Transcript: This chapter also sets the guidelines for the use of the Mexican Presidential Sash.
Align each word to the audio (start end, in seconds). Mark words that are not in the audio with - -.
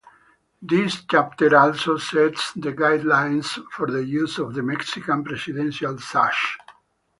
This 0.63 1.03
chapter 1.11 1.55
also 1.55 1.97
sets 1.99 2.53
the 2.53 2.73
guidelines 2.73 3.63
for 3.69 3.85
the 3.85 4.03
use 4.03 4.39
of 4.39 4.55
the 4.55 4.63
Mexican 4.63 5.23
Presidential 5.23 5.99
Sash. 5.99 6.57